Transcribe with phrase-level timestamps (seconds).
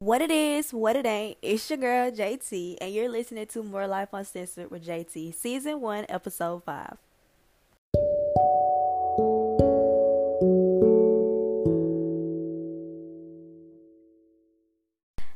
[0.00, 3.88] What it is, what it ain't, it's your girl JT, and you're listening to More
[3.88, 6.96] Life Uncensored with JT, Season 1, Episode 5.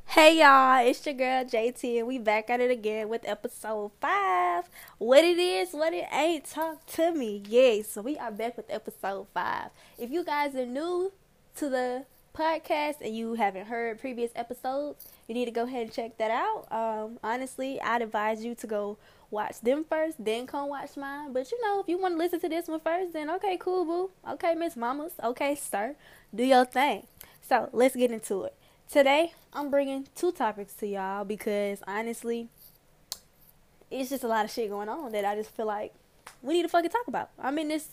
[0.07, 4.71] Hey y'all, it's your girl JT, and we back at it again with episode 5.
[4.99, 7.43] What it is, what it ain't, talk to me.
[7.49, 9.71] Yes, so we are back with episode 5.
[9.99, 11.11] If you guys are new
[11.57, 12.05] to the
[12.35, 16.31] podcast and you haven't heard previous episodes, you need to go ahead and check that
[16.31, 16.67] out.
[16.71, 18.99] Um, honestly, I'd advise you to go
[19.31, 21.33] watch them first, then come watch mine.
[21.33, 23.85] But you know, if you want to listen to this one first, then okay, cool,
[23.85, 24.11] boo.
[24.33, 25.13] Okay, Miss Mamas.
[25.23, 25.97] Okay, sir.
[26.35, 27.07] Do your thing.
[27.49, 28.55] So let's get into it.
[28.91, 32.49] Today, I'm bringing two topics to y'all because honestly,
[33.91, 35.93] it's just a lot of shit going on that I just feel like
[36.43, 37.31] we need to fucking talk about.
[37.39, 37.89] I'm in this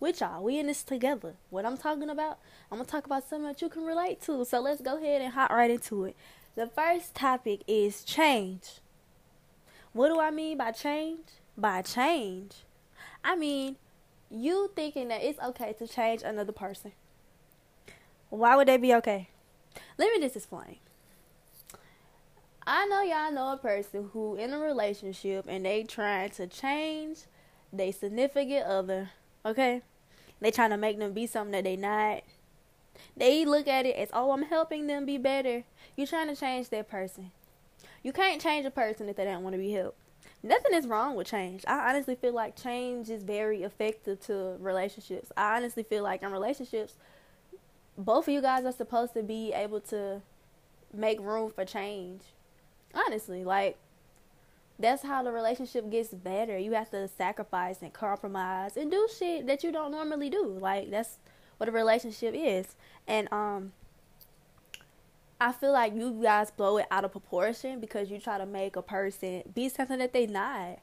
[0.00, 0.42] with y'all.
[0.42, 1.34] We in this together.
[1.50, 2.38] What I'm talking about,
[2.72, 4.44] I'm gonna talk about something that you can relate to.
[4.44, 6.16] So let's go ahead and hop right into it.
[6.56, 8.80] The first topic is change.
[9.92, 11.26] What do I mean by change?
[11.56, 12.64] By change,
[13.22, 13.76] I mean
[14.30, 16.92] you thinking that it's okay to change another person.
[18.30, 19.28] Why would that be okay?
[19.98, 20.76] Let me just explain.
[22.66, 27.20] I know y'all know a person who in a relationship and they trying to change
[27.72, 29.10] their significant other,
[29.44, 29.82] okay?
[30.40, 32.22] They trying to make them be something that they not.
[33.16, 35.64] They look at it as, oh, I'm helping them be better.
[35.96, 37.30] You're trying to change that person.
[38.02, 39.98] You can't change a person if they don't want to be helped.
[40.42, 41.64] Nothing is wrong with change.
[41.66, 45.30] I honestly feel like change is very effective to relationships.
[45.36, 46.94] I honestly feel like in relationships,
[47.98, 50.22] both of you guys are supposed to be able to
[50.94, 52.22] make room for change.
[52.94, 53.76] Honestly, like
[54.80, 56.58] that's how the relationship gets better.
[56.58, 60.56] You have to sacrifice and compromise and do shit that you don't normally do.
[60.60, 61.18] Like that's
[61.58, 62.76] what a relationship is.
[63.06, 63.72] And um
[65.40, 68.76] I feel like you guys blow it out of proportion because you try to make
[68.76, 70.80] a person be something that they not.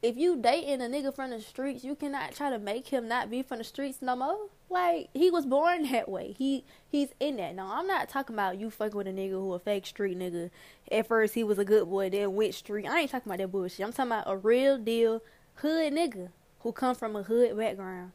[0.00, 3.30] If you dating a nigga from the streets, you cannot try to make him not
[3.30, 4.48] be from the streets no more.
[4.70, 6.34] Like he was born that way.
[6.38, 7.54] He he's in that.
[7.54, 10.50] No, I'm not talking about you fucking with a nigga who a fake street nigga.
[10.90, 12.86] At first he was a good boy, then went street.
[12.86, 13.84] I ain't talking about that bullshit.
[13.84, 15.22] I'm talking about a real deal
[15.56, 16.30] hood nigga
[16.60, 18.12] who come from a hood background.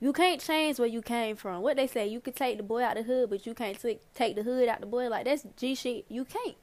[0.00, 1.62] You can't change where you came from.
[1.62, 4.00] What they say, you can take the boy out the hood, but you can't t-
[4.14, 5.08] take the hood out the boy.
[5.08, 6.06] Like that's G shit.
[6.08, 6.56] You can't.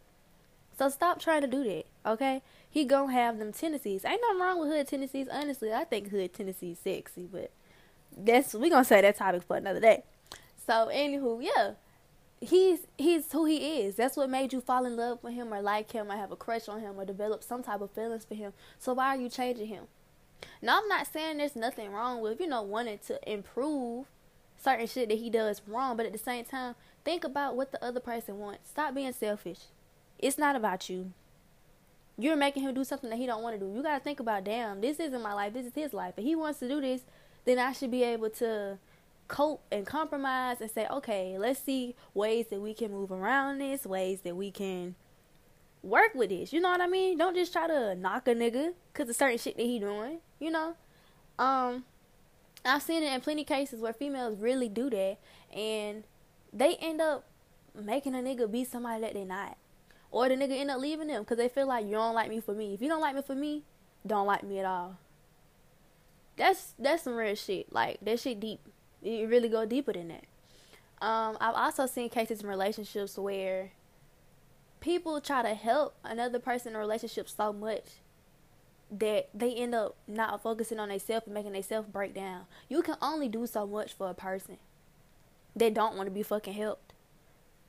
[0.78, 2.42] So stop trying to do that, okay?
[2.70, 4.06] He gonna have them tendencies.
[4.06, 5.28] Ain't nothing wrong with hood tendencies.
[5.32, 7.52] Honestly, I think hood tendencies sexy, but
[8.18, 10.04] that's we gonna say that topic for another day.
[10.66, 11.74] So anywho, yeah,
[12.42, 13.96] he's he's who he is.
[13.96, 16.36] That's what made you fall in love with him or like him or have a
[16.36, 18.54] crush on him or develop some type of feelings for him.
[18.78, 19.86] So why are you changing him?
[20.62, 24.06] Now I'm not saying there's nothing wrong with you know wanting to improve
[24.62, 27.84] certain shit that he does wrong, but at the same time, think about what the
[27.84, 28.70] other person wants.
[28.70, 29.60] Stop being selfish.
[30.18, 31.14] It's not about you.
[32.18, 33.74] You're making him do something that he don't want to do.
[33.74, 35.54] You gotta think about, damn, this isn't my life.
[35.54, 36.16] This is his life.
[36.18, 37.04] If he wants to do this,
[37.46, 38.78] then I should be able to
[39.30, 43.86] cope and compromise and say, okay, let's see ways that we can move around this,
[43.86, 44.96] ways that we can
[45.82, 46.52] work with this.
[46.52, 47.18] You know what I mean?
[47.18, 50.18] Don't just try to knock a nigga because of certain shit that he doing.
[50.40, 50.76] You know,
[51.38, 51.86] um,
[52.66, 55.18] I've seen it in plenty cases where females really do that,
[55.56, 56.04] and
[56.52, 57.24] they end up
[57.74, 59.58] making a nigga be somebody that they not,
[60.12, 62.42] or the nigga end up leaving them because they feel like you don't like me
[62.42, 62.74] for me.
[62.74, 63.64] If you don't like me for me,
[64.06, 64.98] don't like me at all
[66.40, 67.72] that's that's some real shit.
[67.72, 68.62] Like that shit deep.
[69.02, 70.26] You really go deeper than that.
[71.02, 73.72] Um, I've also seen cases in relationships where
[74.82, 77.86] people try to help another person in a relationship so much
[78.92, 82.46] that they end up not focusing on themselves and making themselves break down.
[82.68, 84.58] You can only do so much for a person
[85.56, 86.94] that don't want to be fucking helped.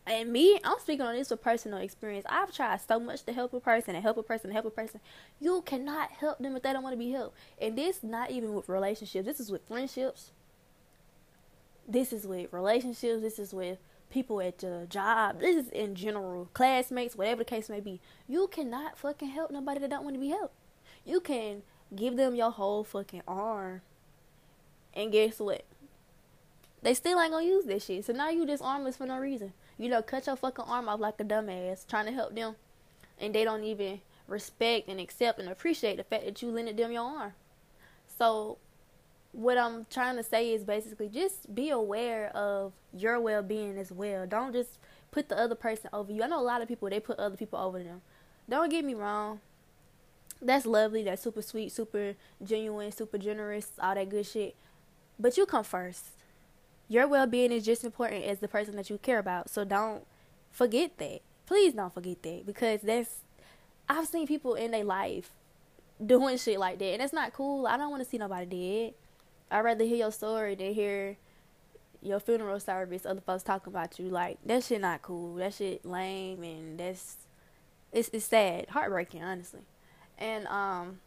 [0.07, 2.25] And me, I'm speaking on this with personal experience.
[2.29, 4.71] I've tried so much to help a person and help a person and help a
[4.71, 5.01] person.
[5.39, 7.37] You cannot help them if they don't want to be helped.
[7.61, 9.27] And this not even with relationships.
[9.27, 10.33] This is with friendships.
[11.91, 13.21] This is with relationships.
[13.21, 13.79] This is with
[14.11, 15.41] people at your job.
[15.41, 18.01] This is in general, classmates, whatever the case may be.
[18.29, 20.55] You cannot fucking help nobody that don't want to be helped.
[21.05, 21.63] You can
[21.95, 23.83] give them your whole fucking arm.
[24.95, 25.65] And guess what?
[26.83, 28.05] They still ain't gonna use that shit.
[28.05, 31.01] So now you just armless for no reason you know, cut your fucking arm off
[31.01, 32.55] like a dumbass trying to help them.
[33.19, 36.93] And they don't even respect and accept and appreciate the fact that you lended them
[36.93, 37.33] your arm.
[38.19, 38.59] So,
[39.33, 43.93] what I'm trying to say is basically just be aware of your well being as
[43.93, 44.27] well.
[44.27, 44.79] Don't just
[45.11, 46.23] put the other person over you.
[46.23, 48.03] I know a lot of people, they put other people over them.
[48.49, 49.41] Don't get me wrong.
[50.43, 51.05] That's lovely.
[51.05, 54.57] That's super sweet, super genuine, super generous, all that good shit.
[55.19, 56.13] But you come first
[56.91, 59.49] your well being is just important as the person that you care about.
[59.49, 60.05] So don't
[60.51, 61.21] forget that.
[61.47, 63.21] Please don't forget that because that's
[63.89, 65.31] I've seen people in their life
[66.05, 67.67] doing shit like that, and it's not cool.
[67.67, 68.95] I don't want to see nobody dead.
[69.51, 71.17] I'd rather hear your story than hear
[72.03, 74.09] your funeral service, other folks talking about you.
[74.09, 75.35] Like that shit not cool.
[75.37, 77.17] That shit lame, and that's
[77.93, 79.63] it's it's sad, heartbreaking, honestly.
[80.19, 81.01] And um,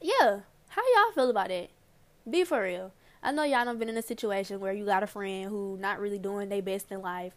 [0.00, 1.70] yeah, how y'all feel about it?
[2.28, 2.92] Be for real.
[3.22, 6.00] I know y'all done been in a situation where you got a friend who not
[6.00, 7.32] really doing their best in life,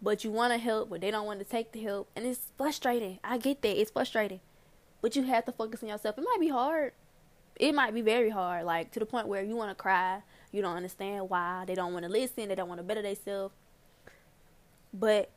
[0.00, 2.52] but you want to help, but they don't want to take the help, and it's
[2.56, 3.18] frustrating.
[3.24, 3.80] I get that.
[3.80, 4.40] It's frustrating.
[5.00, 6.16] But you have to focus on yourself.
[6.16, 6.92] It might be hard.
[7.62, 10.22] It might be very hard, like to the point where you want to cry.
[10.50, 11.62] You don't understand why.
[11.64, 12.48] They don't want to listen.
[12.48, 13.54] They don't want to better themselves.
[14.92, 15.30] But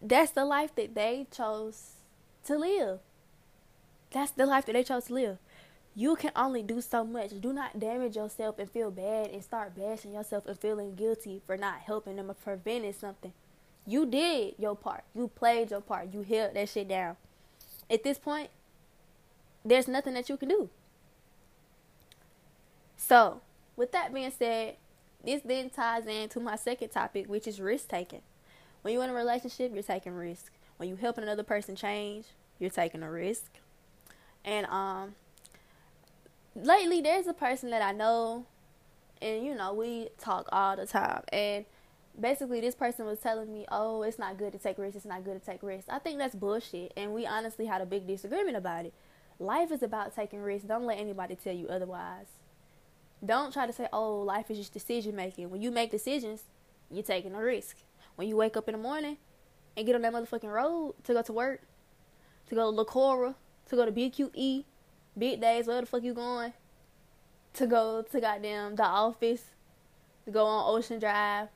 [0.00, 1.94] that's the life that they chose
[2.44, 3.00] to live.
[4.12, 5.38] That's the life that they chose to live.
[5.96, 7.30] You can only do so much.
[7.40, 11.56] Do not damage yourself and feel bad and start bashing yourself and feeling guilty for
[11.56, 13.32] not helping them or preventing something.
[13.84, 15.02] You did your part.
[15.12, 16.14] You played your part.
[16.14, 17.16] You held that shit down.
[17.90, 18.50] At this point,
[19.64, 20.70] there's nothing that you can do.
[23.08, 23.40] So,
[23.74, 24.76] with that being said,
[25.24, 28.20] this then ties into my second topic, which is risk taking.
[28.82, 30.52] When you're in a relationship, you're taking risk.
[30.76, 32.26] When you're helping another person change,
[32.58, 33.50] you're taking a risk.
[34.44, 35.14] And um
[36.54, 38.44] lately there's a person that I know
[39.22, 41.64] and you know, we talk all the time and
[42.20, 44.96] basically this person was telling me, "Oh, it's not good to take risks.
[44.96, 47.86] It's not good to take risks." I think that's bullshit, and we honestly had a
[47.86, 48.92] big disagreement about it.
[49.38, 50.68] Life is about taking risks.
[50.68, 52.37] Don't let anybody tell you otherwise.
[53.24, 56.44] Don't try to say, "Oh, life is just decision making." When you make decisions,
[56.90, 57.76] you're taking a risk.
[58.16, 59.18] When you wake up in the morning
[59.76, 61.62] and get on that motherfucking road to go to work,
[62.48, 63.34] to go to LaCora,
[63.68, 64.64] to go to BQE,
[65.16, 66.52] Big Days, where the fuck you going?
[67.54, 69.44] To go to goddamn the office,
[70.24, 71.48] to go on Ocean Drive,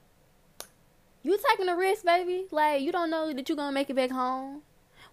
[1.23, 2.47] you taking a risk, baby.
[2.51, 4.63] Like you don't know that you're gonna make it back home.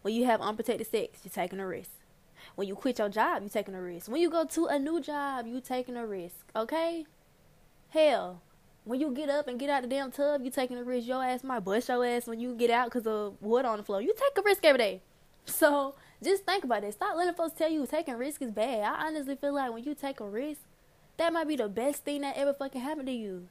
[0.02, 1.92] When you have unprotected sex, you're taking a risk.
[2.60, 4.12] When you quit your job, you're taking a risk.
[4.12, 6.36] When you go to a new job, you taking a risk.
[6.54, 7.06] Okay?
[7.88, 8.42] Hell,
[8.84, 11.08] when you get up and get out the damn tub, you taking a risk.
[11.08, 13.84] Your ass might bust your ass when you get out because of wood on the
[13.84, 14.02] floor.
[14.02, 15.02] You take a risk every day.
[15.46, 16.94] So just think about it.
[16.96, 18.84] Stop letting folks tell you taking risk is bad.
[18.84, 20.60] I honestly feel like when you take a risk,
[21.16, 23.48] that might be the best thing that ever fucking happened to you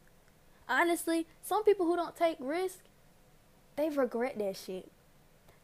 [0.68, 2.80] honestly, some people who don't take risk,
[3.76, 4.90] they regret that shit.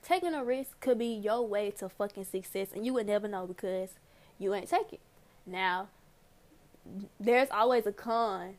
[0.05, 3.47] Taking a risk could be your way to fucking success, and you would never know
[3.47, 3.91] because
[4.39, 5.01] you ain't take it.
[5.47, 5.89] Now,
[7.19, 8.55] there's always a con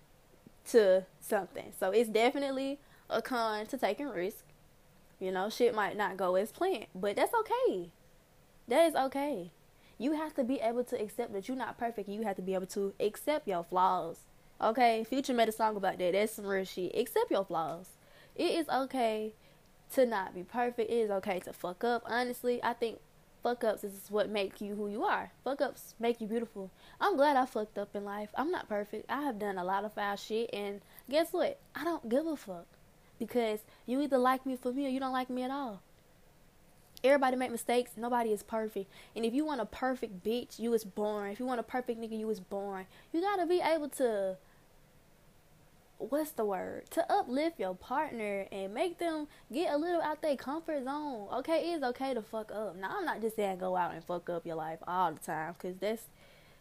[0.72, 4.44] to something, so it's definitely a con to taking risk.
[5.20, 7.92] You know, shit might not go as planned, but that's okay.
[8.68, 9.52] That is okay.
[9.98, 12.10] You have to be able to accept that you're not perfect.
[12.10, 14.18] You have to be able to accept your flaws
[14.62, 16.14] Okay, Future made a song about that.
[16.14, 16.96] That's some real shit.
[16.98, 17.90] Accept your flaws.
[18.36, 19.34] It is okay
[19.94, 20.90] to not be perfect.
[20.90, 22.04] It is okay to fuck up.
[22.06, 23.00] Honestly, I think
[23.44, 25.32] fuck ups is what make you who you are.
[25.44, 26.72] Fuck ups make you beautiful.
[27.00, 28.30] I'm glad I fucked up in life.
[28.36, 29.06] I'm not perfect.
[29.10, 31.60] I have done a lot of foul shit, and guess what?
[31.76, 32.66] I don't give a fuck
[33.20, 35.82] because you either like me for me or you don't like me at all.
[37.04, 37.92] Everybody make mistakes.
[37.96, 38.92] Nobody is perfect.
[39.16, 41.30] And if you want a perfect bitch, you was born.
[41.30, 42.88] If you want a perfect nigga, you was born.
[43.14, 44.38] You gotta be able to
[45.98, 46.90] what's the word?
[46.92, 51.28] To uplift your partner and make them get a little out their comfort zone.
[51.34, 52.76] Okay it's okay to fuck up.
[52.76, 55.54] Now i'm not just saying go out and fuck up your life all the time
[55.54, 56.04] because that's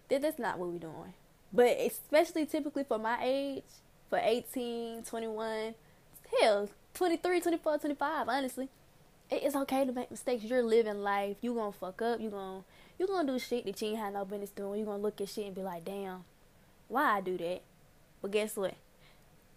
[0.09, 1.15] that, that's not what we're doing.
[1.53, 3.65] But especially typically for my age
[4.11, 5.75] for 18 21
[6.41, 8.69] hell 23 24 25 honestly
[9.31, 10.45] it's okay to make mistakes.
[10.45, 11.39] You're living life.
[11.41, 12.21] You gonna fuck up.
[12.21, 12.63] You gonna
[12.99, 14.79] you gonna do shit that you ain't had no business doing.
[14.79, 16.25] You gonna look at shit and be like damn
[16.89, 17.63] why i do that?
[18.23, 18.75] But guess what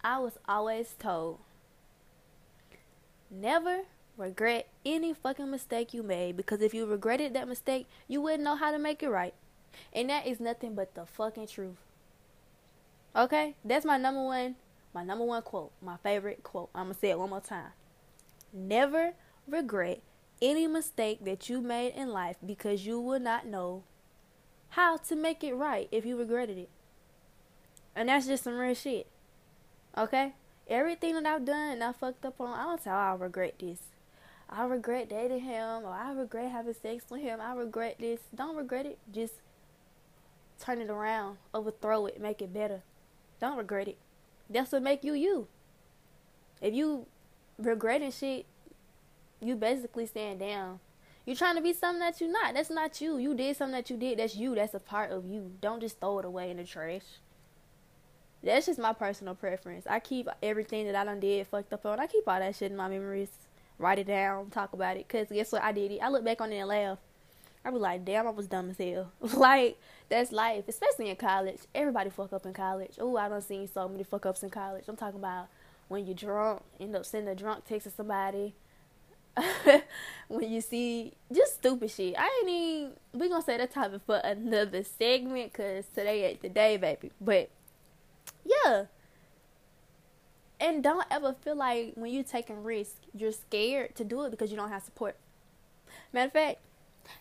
[0.02, 1.40] I was always told
[3.30, 3.82] never
[4.16, 8.56] regret any fucking mistake you made because if you regretted that mistake, you wouldn't know
[8.56, 9.34] how to make it right.
[9.92, 11.76] And that is nothing but the fucking truth.
[13.14, 13.54] Okay?
[13.64, 14.56] That's my number one
[14.94, 16.70] my number one quote, my favorite quote.
[16.74, 17.72] I'm going to say it one more time.
[18.52, 19.12] Never
[19.46, 20.00] regret
[20.40, 23.84] any mistake that you made in life because you will not know
[24.70, 26.70] how to make it right if you regretted it.
[27.94, 29.06] And that's just some real shit.
[29.96, 30.34] Okay?
[30.68, 33.78] Everything that I've done and I fucked up on, I don't say, I regret this.
[34.50, 37.40] I regret dating him or I regret having sex with him.
[37.40, 38.20] I regret this.
[38.34, 38.98] Don't regret it.
[39.12, 39.34] Just
[40.60, 42.82] turn it around, overthrow it, make it better.
[43.40, 43.98] Don't regret it.
[44.50, 45.46] That's what make you you.
[46.60, 47.06] If you
[47.58, 48.46] regretting shit,
[49.40, 50.80] you basically stand down.
[51.24, 52.54] You're trying to be something that you're not.
[52.54, 53.18] That's not you.
[53.18, 54.18] You did something that you did.
[54.18, 54.54] That's you.
[54.54, 55.52] That's a part of you.
[55.60, 57.02] Don't just throw it away in the trash.
[58.42, 59.86] That's just my personal preference.
[59.88, 61.98] I keep everything that I done did fucked up on.
[61.98, 63.30] I keep all that shit in my memories.
[63.78, 65.08] write it down, talk about it.
[65.08, 65.62] Cause guess what?
[65.62, 65.98] I did it.
[65.98, 66.98] I look back on it and laugh.
[67.64, 69.12] I was like, damn, I was dumb as hell.
[69.20, 69.78] like
[70.08, 71.58] that's life, especially in college.
[71.74, 72.94] Everybody fuck up in college.
[73.00, 74.84] Oh, I don't seen so many fuck ups in college.
[74.88, 75.48] I'm talking about
[75.88, 78.54] when you're drunk, end up sending a drunk text to somebody.
[80.28, 82.14] when you see just stupid shit.
[82.18, 86.48] I ain't even we gonna say that topic for another segment because today ain't the
[86.48, 87.12] day, baby.
[87.20, 87.50] But
[88.44, 88.84] yeah.
[90.60, 94.50] And don't ever feel like when you're taking risks, you're scared to do it because
[94.50, 95.16] you don't have support.
[96.12, 96.58] Matter of fact,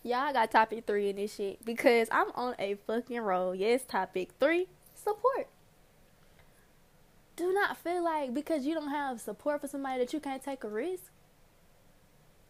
[0.03, 3.53] y'all got topic three in this shit because I'm on a fucking roll.
[3.53, 5.47] Yes, topic three, support.
[7.35, 10.63] Do not feel like because you don't have support for somebody that you can't take
[10.63, 11.11] a risk.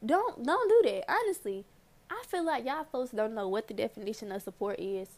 [0.05, 1.11] Don't don't do that.
[1.11, 1.65] Honestly,
[2.09, 5.09] I feel like y'all folks don't know what the definition of support is.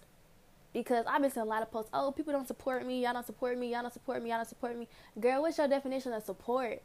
[0.73, 3.25] Because I've been seeing a lot of posts, oh, people don't support me, y'all don't
[3.25, 4.87] support me, y'all don't support me, y'all don't support me.
[5.19, 6.81] Girl, what's your definition of support?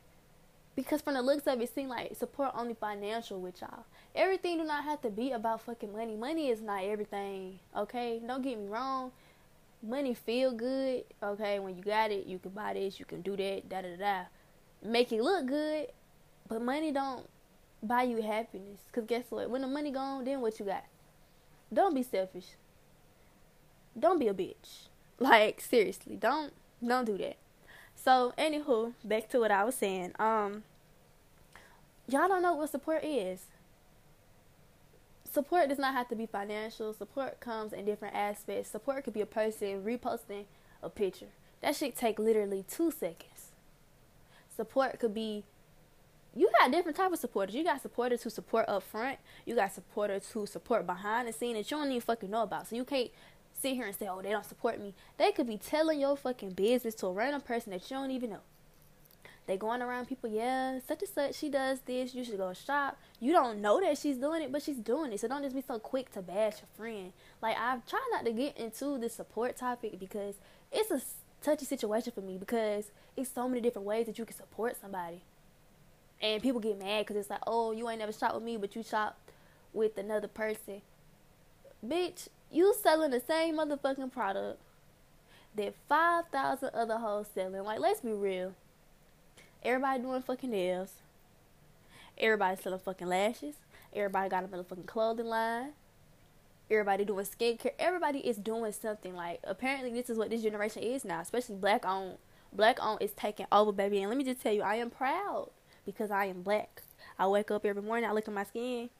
[0.74, 3.84] Because from the looks of it, seems like support only financial with y'all.
[4.14, 6.16] Everything do not have to be about fucking money.
[6.16, 8.20] Money is not everything, okay?
[8.26, 9.12] Don't get me wrong.
[9.82, 11.58] Money feel good, okay?
[11.60, 14.22] When you got it, you can buy this, you can do that, da da da.
[14.82, 15.88] Make it look good,
[16.48, 17.28] but money don't
[17.82, 18.80] buy you happiness.
[18.92, 19.50] Cause guess what?
[19.50, 20.84] When the money gone, then what you got?
[21.72, 22.46] Don't be selfish.
[23.98, 24.88] Don't be a bitch.
[25.20, 26.52] Like seriously, don't
[26.84, 27.36] don't do that.
[27.94, 30.12] So anywho, back to what I was saying.
[30.18, 30.64] Um,
[32.08, 33.46] y'all don't know what support is.
[35.32, 36.92] Support does not have to be financial.
[36.92, 38.70] Support comes in different aspects.
[38.70, 40.46] Support could be a person reposting
[40.82, 41.28] a picture.
[41.60, 43.52] That shit take literally two seconds.
[44.54, 45.44] Support could be
[46.36, 47.54] you got different type of supporters.
[47.54, 49.18] You got supporters who support up front.
[49.46, 52.66] You got supporters who support behind the scene that you don't even fucking know about.
[52.66, 53.10] So you can't
[53.64, 56.50] sit here and say, "Oh, they don't support me." They could be telling your fucking
[56.50, 58.40] business to a random person that you don't even know.
[59.46, 61.34] They going around people, yeah, such and such.
[61.34, 62.14] She does this.
[62.14, 62.98] You should go shop.
[63.20, 65.20] You don't know that she's doing it, but she's doing it.
[65.20, 67.12] So don't just be so quick to bash your friend.
[67.42, 70.36] Like I've tried not to get into this support topic because
[70.72, 71.00] it's a
[71.42, 75.22] touchy situation for me because it's so many different ways that you can support somebody.
[76.22, 78.74] And people get mad because it's like, oh, you ain't never shot with me, but
[78.74, 79.16] you shot
[79.74, 80.80] with another person.
[81.86, 84.60] Bitch, you selling the same motherfucking product
[85.56, 87.64] that 5,000 other hoes selling.
[87.64, 88.54] Like, let's be real.
[89.62, 90.92] Everybody doing fucking nails.
[92.18, 93.56] Everybody selling fucking lashes.
[93.92, 95.72] Everybody got a motherfucking clothing line.
[96.70, 97.72] Everybody doing skincare.
[97.78, 99.14] Everybody is doing something.
[99.14, 102.18] Like, apparently, this is what this generation is now, especially black owned.
[102.52, 104.00] Black owned is taking over, baby.
[104.00, 105.50] And let me just tell you, I am proud
[105.84, 106.82] because I am black.
[107.18, 108.90] I wake up every morning, I look at my skin.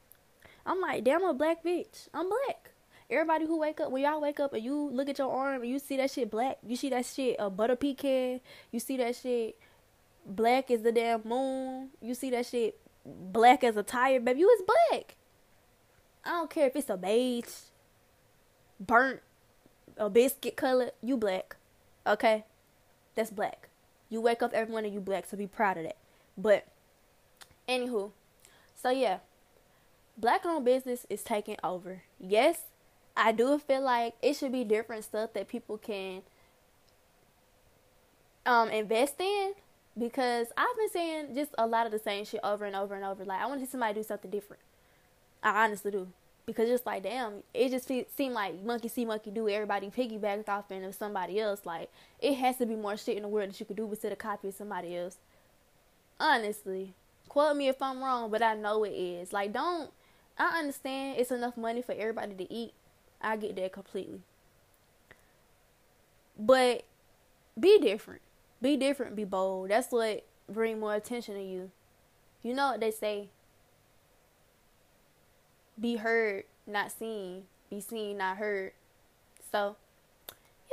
[0.67, 2.09] I'm like, damn, I'm a black bitch.
[2.13, 2.74] I'm black.
[3.15, 5.71] Everybody who wake up, when y'all wake up and you look at your arm and
[5.71, 8.41] you see that shit black, you see that shit a butter pecan,
[8.73, 9.59] you see that shit
[10.27, 14.51] black as the damn moon, you see that shit black as a tire, baby, you
[14.51, 15.17] is black.
[16.25, 17.45] I don't care if it's a beige,
[18.81, 19.21] burnt,
[19.97, 21.57] a biscuit color, you black.
[22.07, 22.45] Okay?
[23.15, 23.69] That's black.
[24.11, 25.97] You wake up every morning, you black, so be proud of that.
[26.37, 26.67] But
[27.69, 28.11] Anywho,
[28.75, 29.19] so yeah,
[30.19, 32.03] black owned business is taking over.
[32.21, 32.59] Yes,
[33.17, 36.23] I do feel like it should be different stuff that people can
[38.47, 39.55] um invest in
[39.99, 43.05] because I've been saying just a lot of the same shit over and over and
[43.05, 43.25] over.
[43.25, 44.63] Like I want to see somebody do something different.
[45.43, 46.09] I honestly do
[46.47, 49.49] because just like damn, it just seemed like monkey see monkey do.
[49.49, 51.61] Everybody piggybacked off into somebody else.
[51.65, 51.91] Like
[52.21, 54.19] it has to be more shit in the world that you could do instead of
[54.19, 55.19] copy somebody else.
[56.19, 56.95] Honestly,
[57.35, 59.33] Quote me if I'm wrong, but I know it is.
[59.33, 59.91] Like, don't.
[60.39, 62.73] I understand it's enough money for everybody to eat.
[63.21, 64.21] I get that completely.
[66.39, 66.85] But
[67.59, 68.23] be different.
[68.61, 69.17] Be different.
[69.17, 69.71] Be bold.
[69.71, 71.71] That's what bring more attention to you.
[72.43, 73.29] You know what they say.
[75.81, 77.45] Be heard, not seen.
[77.71, 78.73] Be seen, not heard.
[79.51, 79.77] So,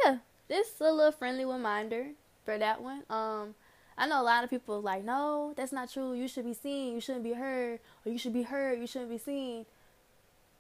[0.04, 0.18] yeah,
[0.48, 2.08] this is a little friendly reminder
[2.46, 3.04] for that one.
[3.10, 3.56] Um,
[3.98, 6.14] I know a lot of people like, no, that's not true.
[6.14, 6.94] You should be seen.
[6.94, 7.80] You shouldn't be heard.
[8.06, 8.80] Or you should be heard.
[8.80, 9.66] You shouldn't be seen.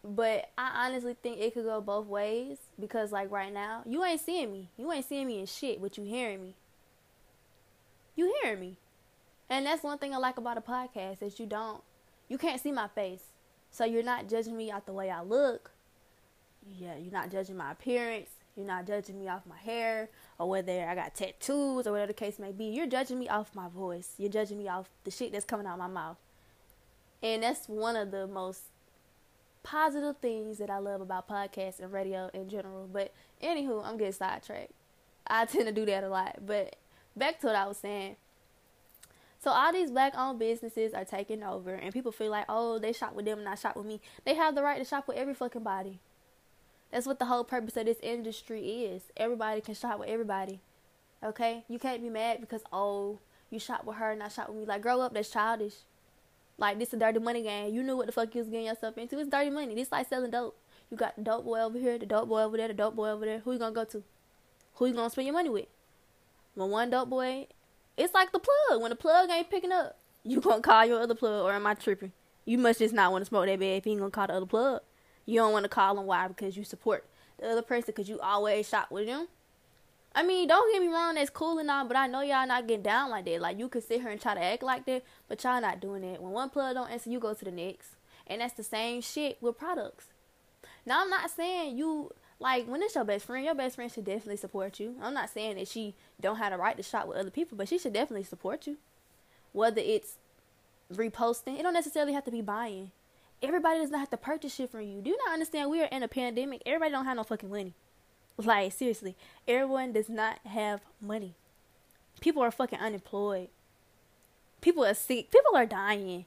[0.03, 4.21] But I honestly think it could go both ways because, like, right now, you ain't
[4.21, 4.69] seeing me.
[4.75, 6.55] You ain't seeing me in shit, but you hearing me.
[8.15, 8.77] You hearing me.
[9.49, 11.83] And that's one thing I like about a podcast is you don't,
[12.29, 13.23] you can't see my face.
[13.69, 15.71] So you're not judging me out the way I look.
[16.67, 18.29] Yeah, you're not judging my appearance.
[18.55, 22.13] You're not judging me off my hair or whether I got tattoos or whatever the
[22.13, 22.65] case may be.
[22.65, 24.13] You're judging me off my voice.
[24.17, 26.17] You're judging me off the shit that's coming out of my mouth.
[27.23, 28.63] And that's one of the most
[29.71, 32.89] positive things that I love about podcasts and radio in general.
[32.91, 34.73] But anywho, I'm getting sidetracked.
[35.25, 36.45] I tend to do that a lot.
[36.45, 36.75] But
[37.15, 38.17] back to what I was saying.
[39.39, 42.91] So all these black owned businesses are taking over and people feel like, oh, they
[42.91, 44.01] shop with them, and I shop with me.
[44.25, 45.99] They have the right to shop with every fucking body.
[46.91, 49.03] That's what the whole purpose of this industry is.
[49.15, 50.59] Everybody can shop with everybody.
[51.23, 51.63] Okay?
[51.69, 54.65] You can't be mad because oh, you shop with her, and I shop with me.
[54.65, 55.75] Like grow up, that's childish.
[56.61, 57.73] Like this a dirty money game.
[57.73, 59.17] You knew what the fuck you was getting yourself into.
[59.17, 59.73] It's dirty money.
[59.73, 60.55] This like selling dope.
[60.91, 63.09] You got the dope boy over here, the dope boy over there, the dope boy
[63.09, 63.39] over there.
[63.39, 64.03] Who you gonna go to?
[64.75, 65.65] Who you gonna spend your money with?
[66.53, 67.47] When one dope boy
[67.97, 68.79] it's like the plug.
[68.79, 71.73] When the plug ain't picking up, you gonna call your other plug, or am I
[71.73, 72.11] tripping?
[72.45, 74.33] You must just not want to smoke that bad if you ain't gonna call the
[74.33, 74.81] other plug.
[75.25, 77.05] You don't want to call them why because you support
[77.39, 79.27] the other person because you always shop with them.
[80.13, 82.67] I mean, don't get me wrong, that's cool and all, but I know y'all not
[82.67, 83.39] getting down like that.
[83.39, 86.01] Like you can sit here and try to act like that, but y'all not doing
[86.01, 86.21] that.
[86.21, 87.91] When one plug don't answer, you go to the next,
[88.27, 90.07] and that's the same shit with products.
[90.85, 94.03] Now I'm not saying you like when it's your best friend, your best friend should
[94.03, 94.95] definitely support you.
[95.01, 97.69] I'm not saying that she don't have the right to shop with other people, but
[97.69, 98.77] she should definitely support you.
[99.53, 100.17] Whether it's
[100.93, 102.91] reposting, it don't necessarily have to be buying.
[103.41, 105.01] Everybody does not have to purchase shit from you.
[105.01, 106.61] Do you not understand we are in a pandemic?
[106.65, 107.73] Everybody don't have no fucking money.
[108.45, 109.15] Like seriously,
[109.47, 111.35] everyone does not have money.
[112.19, 113.49] People are fucking unemployed.
[114.61, 115.31] People are sick.
[115.31, 116.25] People are dying.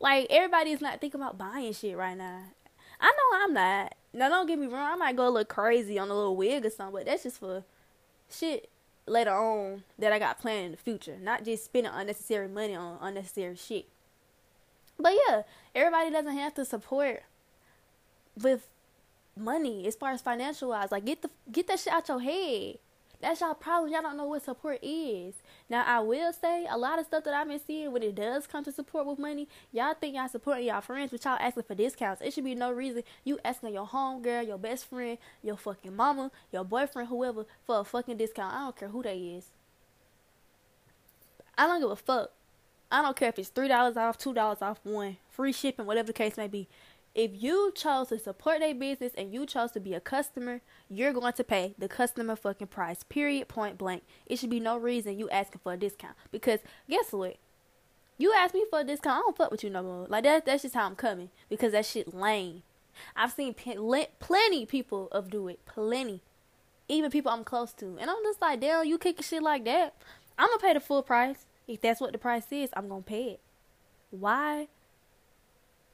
[0.00, 2.42] Like everybody is not thinking about buying shit right now.
[3.00, 3.94] I know I'm not.
[4.12, 6.66] Now don't get me wrong, I might go a little crazy on a little wig
[6.66, 7.64] or something, but that's just for
[8.30, 8.68] shit
[9.06, 11.16] later on that I got planned in the future.
[11.20, 13.86] Not just spending unnecessary money on unnecessary shit.
[14.98, 15.42] But yeah,
[15.74, 17.22] everybody doesn't have to support
[18.40, 18.68] with
[19.36, 20.92] money as far as financial wise.
[20.92, 22.78] Like get the get that shit out your head.
[23.20, 23.92] That's y'all problem.
[23.92, 25.34] Y'all don't know what support is.
[25.70, 28.48] Now I will say a lot of stuff that I've been seeing when it does
[28.48, 31.76] come to support with money, y'all think y'all supporting y'all friends, but y'all asking for
[31.76, 32.20] discounts.
[32.20, 35.94] It should be no reason you asking your home girl, your best friend, your fucking
[35.94, 38.54] mama, your boyfriend, whoever, for a fucking discount.
[38.54, 39.50] I don't care who they is.
[41.56, 42.32] I don't give a fuck.
[42.90, 46.08] I don't care if it's three dollars off, two dollars off, one free shipping, whatever
[46.08, 46.68] the case may be
[47.14, 51.12] if you chose to support their business and you chose to be a customer, you're
[51.12, 53.02] going to pay the customer fucking price.
[53.02, 53.48] Period.
[53.48, 54.02] Point blank.
[54.26, 56.14] It should be no reason you asking for a discount.
[56.30, 57.36] Because guess what?
[58.16, 60.06] You ask me for a discount, I don't fuck with you no more.
[60.08, 60.46] Like that.
[60.46, 61.28] That's just how I'm coming.
[61.50, 62.62] Because that shit lame.
[63.14, 65.64] I've seen plenty people of do it.
[65.66, 66.22] Plenty.
[66.88, 67.98] Even people I'm close to.
[68.00, 69.94] And I'm just like, damn, you kicking shit like that.
[70.38, 71.46] I'm gonna pay the full price.
[71.68, 73.40] If that's what the price is, I'm gonna pay it.
[74.10, 74.68] Why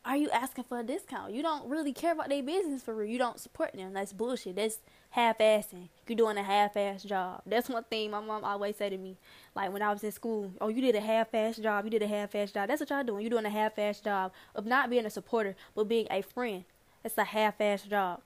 [0.04, 1.32] are you asking for a discount?
[1.32, 3.08] You don't really care about their business for real.
[3.08, 3.92] You don't support them.
[3.92, 4.56] That's bullshit.
[4.56, 4.78] That's
[5.10, 5.88] half-assing.
[6.06, 7.42] You're doing a half-ass job.
[7.44, 9.16] That's one thing my mom always said to me.
[9.54, 11.84] Like when I was in school, oh, you did a half-ass job.
[11.84, 12.68] You did a half-ass job.
[12.68, 13.22] That's what y'all doing.
[13.22, 16.64] You're doing a half-ass job of not being a supporter, but being a friend.
[17.04, 18.20] It's a half-ass job.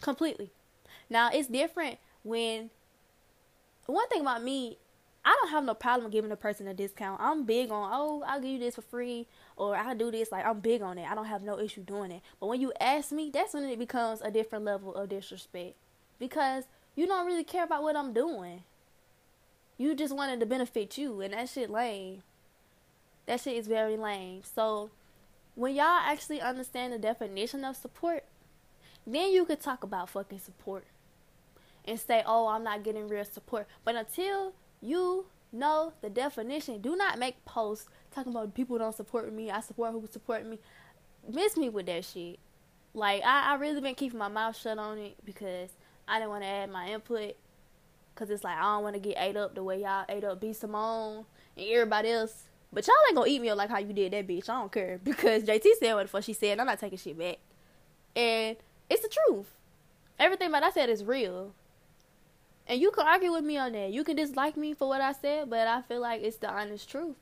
[0.00, 0.50] Completely.
[1.08, 2.70] Now it's different when.
[3.86, 4.78] One thing about me,
[5.24, 7.20] I don't have no problem giving a person a discount.
[7.20, 10.32] I'm big on, oh, I'll give you this for free or I'll do this.
[10.32, 11.10] Like, I'm big on it.
[11.10, 12.22] I don't have no issue doing it.
[12.38, 15.76] But when you ask me, that's when it becomes a different level of disrespect
[16.18, 16.64] because
[16.96, 18.62] you don't really care about what I'm doing.
[19.76, 22.22] You just wanted to benefit you, and that shit lame.
[23.26, 24.42] That shit is very lame.
[24.42, 24.90] So,
[25.54, 28.24] when y'all actually understand the definition of support,
[29.06, 30.84] then you could talk about fucking support
[31.84, 33.66] and say, oh, I'm not getting real support.
[33.84, 36.80] But until you know the definition.
[36.80, 39.50] Do not make posts talking about people don't support me.
[39.50, 40.58] I support who support me.
[41.28, 42.38] Miss me with that shit.
[42.94, 45.70] Like I, I really been keeping my mouth shut on it because
[46.08, 47.36] I didn't want to add my input.
[48.16, 50.40] Cause it's like I don't want to get ate up the way y'all ate up
[50.40, 51.24] B Simone
[51.56, 52.44] and everybody else.
[52.72, 54.48] But y'all ain't gonna eat me up like how you did that bitch.
[54.48, 56.58] I don't care because JT said what the fuck she said.
[56.58, 57.38] I'm not taking shit back,
[58.14, 58.56] and
[58.90, 59.46] it's the truth.
[60.18, 61.54] Everything that I said is real.
[62.70, 63.90] And you can argue with me on that.
[63.90, 66.88] You can dislike me for what I said, but I feel like it's the honest
[66.88, 67.16] truth.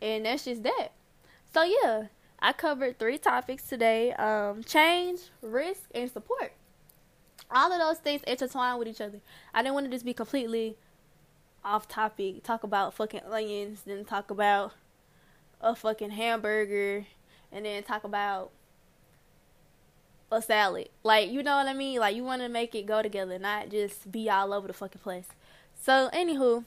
[0.00, 0.88] And that's just that.
[1.52, 2.04] So yeah,
[2.38, 4.14] I covered three topics today.
[4.14, 6.54] Um, change, risk, and support.
[7.50, 9.20] All of those things intertwine with each other.
[9.52, 10.78] I didn't want to just be completely
[11.62, 14.72] off topic, talk about fucking onions, then talk about
[15.60, 17.04] a fucking hamburger,
[17.52, 18.52] and then talk about
[20.32, 20.88] a salad.
[21.02, 22.00] Like, you know what I mean?
[22.00, 25.00] Like, you want to make it go together, not just be all over the fucking
[25.00, 25.26] place.
[25.80, 26.64] So, anywho,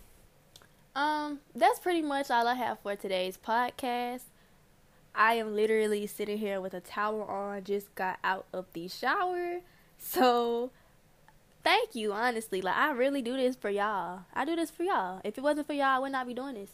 [0.96, 4.22] um, that's pretty much all I have for today's podcast.
[5.14, 9.62] I am literally sitting here with a towel on, just got out of the shower.
[9.98, 10.72] So,
[11.64, 12.62] thank you, honestly.
[12.62, 14.22] Like, I really do this for y'all.
[14.34, 15.22] I do this for y'all.
[15.24, 16.72] If it wasn't for y'all, I would not be doing this.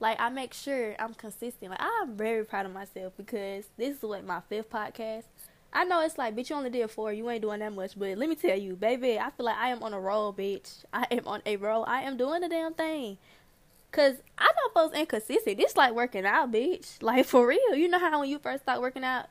[0.00, 1.70] Like, I make sure I'm consistent.
[1.70, 5.24] Like, I'm very proud of myself because this is what my fifth podcast.
[5.72, 7.12] I know it's like, bitch, you only did four.
[7.12, 7.98] You ain't doing that much.
[7.98, 10.84] But let me tell you, baby, I feel like I am on a roll, bitch.
[10.92, 11.84] I am on a roll.
[11.86, 13.18] I am doing the damn thing.
[13.92, 15.56] Cause I know folks inconsistent.
[15.56, 16.96] This like working out, bitch.
[17.02, 17.74] Like for real.
[17.74, 19.26] You know how when you first start working out,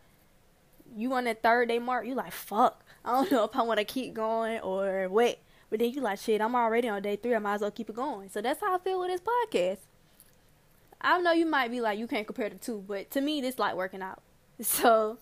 [0.96, 2.84] you on that third day mark, you like fuck.
[3.04, 5.40] I don't know if I want to keep going or what.
[5.70, 6.42] But then you like shit.
[6.42, 7.36] I'm already on day three.
[7.36, 8.30] I might as well keep it going.
[8.30, 9.80] So that's how I feel with this podcast.
[11.02, 13.60] I know you might be like you can't compare the two, but to me this
[13.60, 14.22] like working out.
[14.62, 15.18] So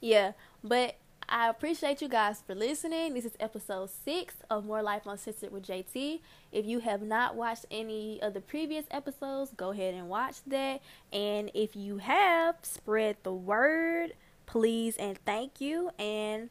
[0.00, 0.32] yeah,
[0.62, 0.96] but
[1.28, 3.14] I appreciate you guys for listening.
[3.14, 6.20] This is episode six of More Life Uncensored with JT.
[6.52, 10.80] If you have not watched any of the previous episodes, go ahead and watch that.
[11.12, 14.14] And if you have, spread the word,
[14.46, 15.90] please and thank you.
[15.98, 16.48] And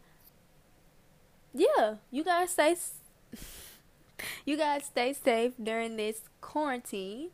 [1.53, 2.75] yeah, you guys stay
[4.45, 7.29] you guys stay safe during this quarantine.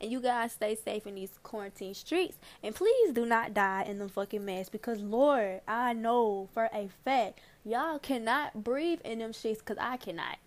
[0.00, 2.38] And you guys stay safe in these quarantine streets.
[2.62, 6.88] And please do not die in the fucking mess because, Lord, I know for a
[7.04, 10.38] fact y'all cannot breathe in them streets because I cannot.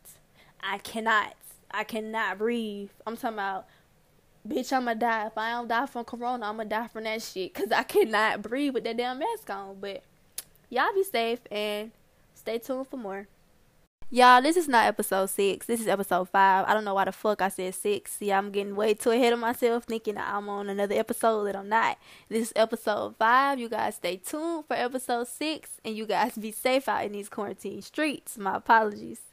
[0.61, 1.35] I cannot.
[1.69, 2.91] I cannot breathe.
[3.05, 3.65] I'm talking about,
[4.47, 5.27] bitch, I'ma die.
[5.27, 8.73] If I don't die from corona, I'ma die from that shit because I cannot breathe
[8.73, 9.77] with that damn mask on.
[9.81, 10.03] But
[10.69, 11.91] y'all be safe and
[12.35, 13.27] stay tuned for more.
[14.13, 15.67] Y'all, this is not episode six.
[15.67, 16.65] This is episode five.
[16.67, 18.11] I don't know why the fuck I said six.
[18.11, 21.69] See, I'm getting way too ahead of myself thinking I'm on another episode that I'm
[21.69, 21.97] not.
[22.27, 23.57] This is episode five.
[23.57, 27.29] You guys stay tuned for episode six and you guys be safe out in these
[27.29, 28.37] quarantine streets.
[28.37, 29.30] My apologies.